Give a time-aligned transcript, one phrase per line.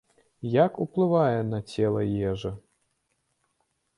[0.65, 2.01] Як уплывае на цела
[2.31, 2.53] ежа?